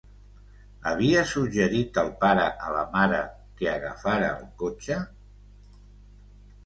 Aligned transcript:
Havia 0.91 1.21
suggerit 1.31 1.99
el 2.03 2.09
pare 2.25 2.47
a 2.69 2.73
la 2.77 2.83
mare 2.95 3.21
que 3.61 3.69
agafara 3.75 4.33
el 4.39 4.49
cotxe? 4.63 4.99